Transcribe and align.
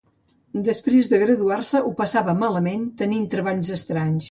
Després 0.67 1.09
de 1.11 1.19
graduar-se, 1.25 1.83
ho 1.83 1.93
va 1.93 2.01
passar 2.01 2.25
malament 2.41 2.91
tenint 3.05 3.31
treballs 3.37 3.73
estranys. 3.81 4.19